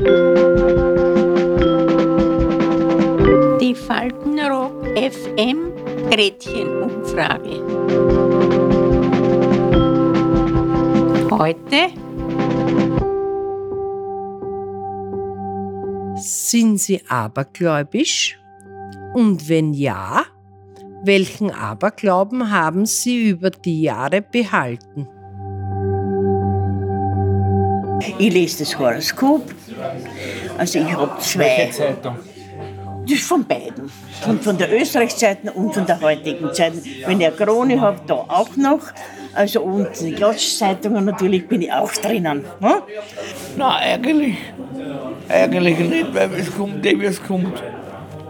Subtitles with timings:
[0.00, 0.06] Die
[3.74, 5.74] Faltenrock FM
[6.10, 7.60] Gretchenumfrage.
[11.30, 11.90] Heute
[16.16, 18.40] Sind Sie abergläubisch?
[19.12, 20.24] Und wenn ja,
[21.04, 25.08] welchen Aberglauben haben Sie über die Jahre behalten?
[28.18, 29.42] Ich lese das Horoskop.
[30.58, 31.70] Also ich habe zwei.
[33.02, 33.90] Das ist von beiden.
[34.22, 36.74] Von, von der Österreichseite und von der heutigen Zeit.
[37.06, 38.80] Wenn ich eine Krone habe, da auch noch.
[39.34, 42.44] Also und die Klatschzeitungen natürlich bin ich auch drinnen.
[42.60, 42.82] Ne?
[43.56, 44.36] Na, eigentlich,
[45.28, 47.62] eigentlich nicht, weil es kommt, dem es kommt.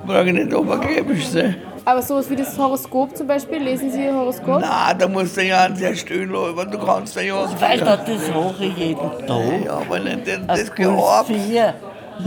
[0.06, 1.56] Brauche ich nicht obergläubisch sein.
[1.84, 4.60] Aber sowas wie das Horoskop zum Beispiel, lesen Sie Ihr Horoskop?
[4.60, 7.60] Na, da musst du ja sehr still bleiben, du kannst ja ja.
[7.60, 9.64] Weil das mache ich jeden Tag.
[9.64, 11.30] Ja, aber nicht das, das gehabt.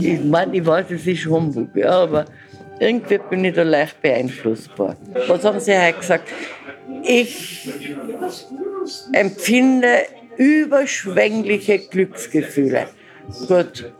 [0.00, 2.24] Ich meine, ich weiß, es ist Humbug, ja, aber
[2.80, 4.96] irgendwie bin ich da leicht beeinflussbar.
[5.28, 6.28] Was haben Sie heute gesagt?
[7.02, 7.70] Ich
[9.12, 12.88] empfinde überschwängliche Glücksgefühle.
[13.46, 13.92] Gut,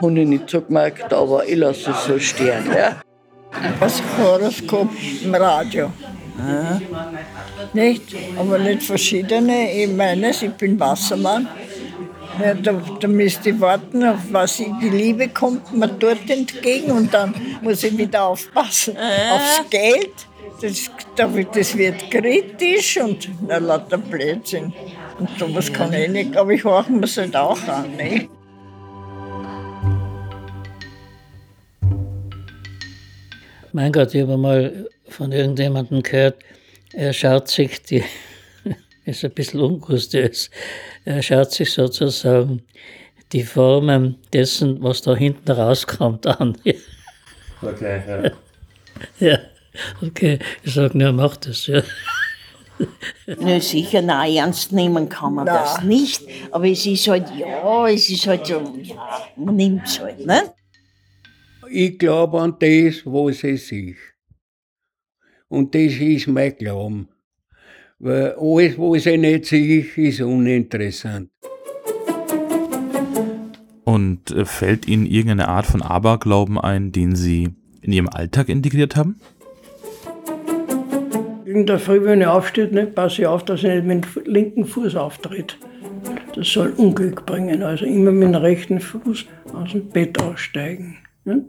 [0.00, 2.70] habe ich nicht so gemerkt, aber ich lasse es so stehen.
[2.76, 3.00] Ja.
[3.80, 4.88] Das Horoskop
[5.22, 5.90] im Radio.
[7.72, 8.02] Nicht?
[8.38, 9.72] Aber nicht verschiedene.
[9.72, 11.48] Ich meine, ich bin Wassermann.
[12.42, 16.90] Ja, da, da müsste ich warten, auf was ich, die Liebe kommt mir dort entgegen
[16.92, 20.12] und dann muss ich wieder aufpassen aufs Geld.
[20.60, 24.74] Das, das wird kritisch und na, lauter Blödsinn.
[25.18, 27.96] Und sowas kann ich nicht, aber ich horche mir es halt auch an.
[27.96, 28.28] Nicht?
[33.76, 36.36] Mein Gott, ich habe mal von irgendjemandem gehört,
[36.94, 38.02] er schaut sich die,
[39.04, 40.50] ist ein bisschen ungustiös,
[41.04, 42.62] er schaut sich sozusagen
[43.32, 46.56] die Formen dessen, was da hinten rauskommt, an.
[47.60, 48.02] Okay,
[49.20, 49.28] ja.
[49.28, 49.38] Ja,
[50.02, 51.82] okay, ich sage, ja, mach das, ja.
[53.26, 56.22] Na sicher, nein, ernst nehmen kann man das nicht.
[56.50, 60.54] Aber es ist halt, ja, es ist halt so, ja, man nimmt es halt, ne?
[61.70, 63.96] Ich glaube an das, was ich sehe.
[65.48, 67.08] Und das ist mein Glauben.
[67.98, 71.30] Weil alles, was ich nicht sehe, ist uninteressant.
[73.84, 77.50] Und äh, fällt Ihnen irgendeine Art von Aberglauben ein, den Sie
[77.80, 79.20] in Ihrem Alltag integriert haben?
[81.44, 84.32] In der Früh, wenn ich aufstehe, ne, passe ich auf, dass ich nicht mit dem
[84.32, 85.56] linken Fuß auftritt.
[86.34, 87.62] Das soll Unglück bringen.
[87.62, 90.98] Also immer mit dem rechten Fuß aus dem Bett aussteigen.
[91.26, 91.44] Ne?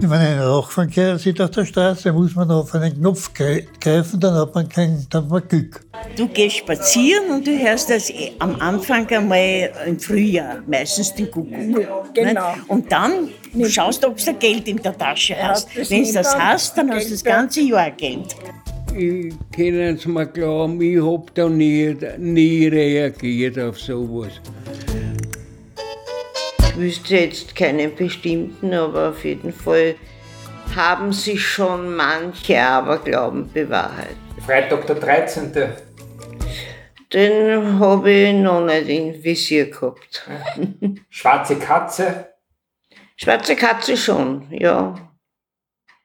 [0.00, 4.34] Wenn ein Rauchverkehr sieht auf der Straße, muss man auf einen Knopf gre- greifen, dann
[4.34, 5.80] hat man kein, dann hat man Glück.
[6.16, 11.30] Du gehst spazieren und du hörst das eh am Anfang einmal im Frühjahr, meistens den
[11.30, 12.12] Kuckuck.
[12.12, 12.32] Genau.
[12.32, 12.62] Ne?
[12.66, 13.28] Und dann
[13.68, 15.68] schaust du, ob du Geld in der Tasche hast.
[15.88, 17.30] Wenn du das hast, dann hast du das da.
[17.30, 18.34] ganze Jahr Geld.
[18.98, 24.32] Ich kann es mir glauben, ich hab da nie, nie reagiert auf sowas.
[26.82, 29.94] Ich wüsste jetzt keinen bestimmten, aber auf jeden Fall
[30.74, 34.16] haben sich schon manche Aberglauben bewahrheitet.
[34.44, 35.52] Freitag der 13.
[37.12, 40.28] Den habe ich noch nicht im Visier gehabt.
[41.08, 42.32] Schwarze Katze.
[43.14, 44.96] Schwarze Katze schon, ja.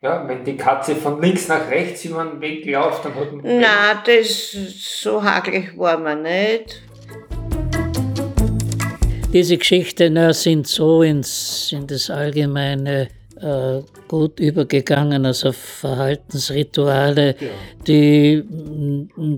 [0.02, 3.60] Ja, wenn die Katze von links nach rechts über den Weg läuft, dann hat man.
[3.60, 6.84] Na, das so hagelig war man nicht.
[9.34, 17.36] Diese Geschichten na, sind so ins, in das Allgemeine äh, gut übergegangen, also Verhaltensrituale,
[17.86, 18.44] die,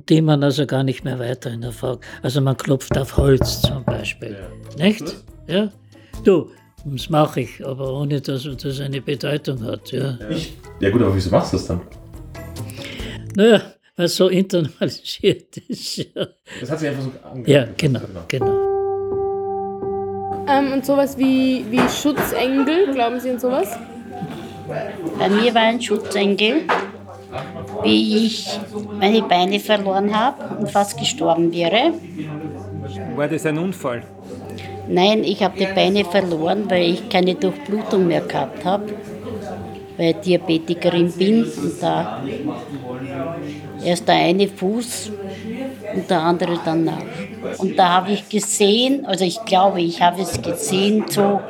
[0.07, 2.03] die man also gar nicht mehr weiter hinterfragt.
[2.21, 4.37] Also man klopft auf Holz zum Beispiel.
[4.77, 5.03] Nicht?
[5.47, 5.71] Ja?
[6.23, 6.49] Du,
[6.85, 9.91] das mache ich, aber ohne dass das eine Bedeutung hat.
[9.91, 10.17] Ja.
[10.79, 11.81] Ja gut, aber wieso machst du das dann?
[13.35, 15.97] Naja, weil es so internalisiert ist.
[15.97, 16.27] Ja,
[16.61, 17.67] Das hat sich einfach so angehört.
[17.67, 18.68] ja genau, genau.
[20.49, 23.77] Ähm, und sowas wie, wie Schutzengel, glauben Sie an sowas?
[25.17, 26.61] Bei mir war ein Schutzengel,
[27.83, 28.59] wie ich
[28.99, 31.93] meine Beine verloren habe und fast gestorben wäre.
[33.15, 34.03] War das ein Unfall?
[34.87, 38.85] Nein, ich habe die Beine verloren, weil ich keine Durchblutung mehr gehabt habe,
[39.97, 42.23] weil ich Diabetikerin bin und da
[43.83, 45.11] erst der eine Fuß
[45.93, 47.01] und der andere danach.
[47.57, 51.41] Und da habe ich gesehen, also ich glaube, ich habe es gesehen, so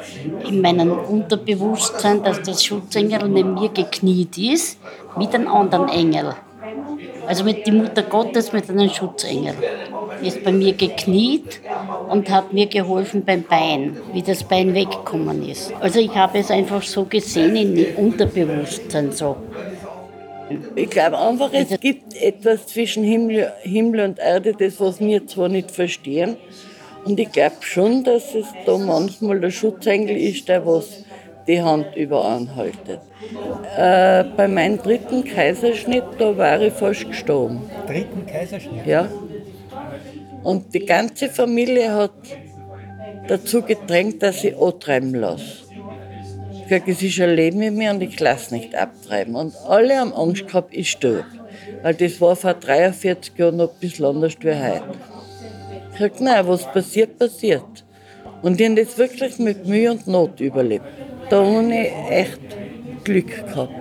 [0.47, 4.79] in meinem Unterbewusstsein, dass das Schutzengel neben mir gekniet ist,
[5.17, 6.35] mit einem anderen Engel.
[7.27, 9.53] Also mit die Mutter Gottes mit einem Schutzengel.
[10.21, 11.61] Die ist bei mir gekniet
[12.09, 15.71] und hat mir geholfen beim Bein, wie das Bein weggekommen ist.
[15.79, 19.37] Also ich habe es einfach so gesehen in Unterbewusstsein so.
[20.75, 25.49] Ich glaube einfach, es gibt etwas zwischen Himmel, Himmel und Erde, das was wir zwar
[25.49, 26.37] nicht verstehen.
[27.05, 31.03] Und ich glaube schon, dass es da manchmal der Schutzengel ist, der was
[31.47, 32.99] die Hand über anhaltet.
[33.77, 37.61] Äh, bei meinem dritten Kaiserschnitt, da war ich fast gestorben.
[37.87, 38.85] Dritten Kaiserschnitt?
[38.85, 39.09] Ja.
[40.43, 42.11] Und die ganze Familie hat
[43.27, 45.68] dazu gedrängt, dass ich antreiben lasse.
[46.69, 49.33] Gesagt, es ist ein Leben mit mir und ich lasse nicht abtreiben.
[49.35, 51.25] Und alle haben Angst gehabt, ich stirb.
[51.81, 54.83] Weil das war vor 43 Jahren noch ein bisschen anders wie heute.
[55.95, 57.83] Ich habe gesagt, nein, was passiert, passiert.
[58.43, 60.85] Und die haben das wirklich mit Mühe und Not überlebt.
[61.31, 62.39] Da habe ich echt
[63.03, 63.73] Glück gehabt.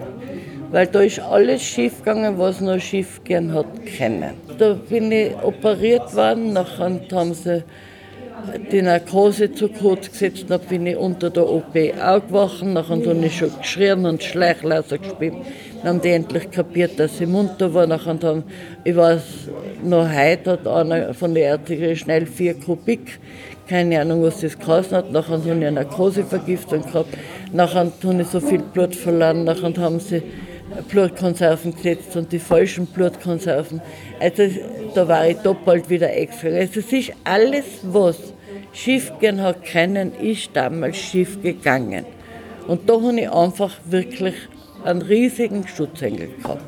[0.70, 3.66] Weil da ist alles schief gegangen, was noch schief gehen hat
[3.98, 4.32] können.
[4.56, 7.64] Da bin ich operiert worden, nachher haben sie
[8.72, 13.36] die Narkose zu kurz gesetzt, dann bin ich unter der OP aufgewacht, nachher habe ich
[13.36, 15.34] schon geschrien und Schleichlaser gespielt.
[15.82, 17.86] Dann haben die endlich kapiert, dass ich munter war.
[17.86, 18.44] Nachher haben,
[18.84, 19.22] ich weiß,
[19.84, 23.20] noch heute hat einer von den Ärzten schnell vier Kubik,
[23.68, 25.12] keine Ahnung, was das geheißen hat.
[25.12, 27.16] Nachher habe ich eine Narkosevergiftung gehabt.
[27.52, 29.44] Nachher habe ich so viel Blut verloren.
[29.44, 30.22] Nachher haben sie
[30.88, 33.80] Blutkonserven gesetzt und die falschen Blutkonserven.
[34.20, 34.44] Also
[34.94, 36.48] da war ich doppelt wieder extra.
[36.48, 38.16] Also es ist alles, was
[38.72, 42.04] schief gehen hat können, ist damals schief gegangen.
[42.66, 44.34] Und da habe ich einfach wirklich
[44.84, 46.62] einen riesigen Schutzengel gehabt.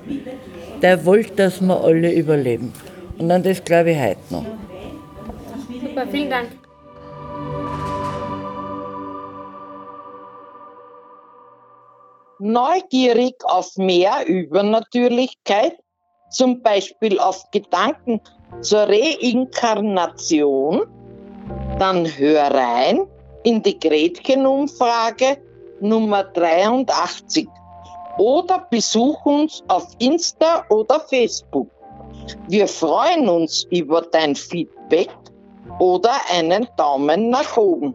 [0.82, 2.72] Der wollte, dass wir alle überleben.
[3.18, 4.46] Und an das glaube ich heute noch.
[5.68, 6.59] Super, vielen Dank.
[12.40, 15.76] Neugierig auf mehr Übernatürlichkeit,
[16.30, 18.20] zum Beispiel auf Gedanken
[18.60, 20.82] zur Reinkarnation,
[21.78, 23.06] dann hör rein
[23.42, 25.38] in die Gretchen-Umfrage
[25.80, 27.48] Nummer 83
[28.18, 31.70] oder besuch uns auf Insta oder Facebook.
[32.48, 35.08] Wir freuen uns über dein Feedback
[35.78, 37.94] oder einen Daumen nach oben.